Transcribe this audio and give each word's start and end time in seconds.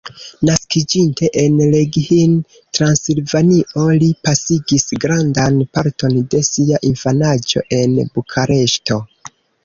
Naskiĝinte 0.47 1.27
en 1.39 1.57
Reghin, 1.73 2.31
Transilvanio, 2.77 3.83
li 4.03 4.07
pasigis 4.27 4.87
grandan 5.03 5.59
parton 5.79 6.17
de 6.31 6.41
sia 6.47 6.79
infanaĝo 6.89 7.63
en 7.81 7.95
Bukareŝto. 8.17 8.99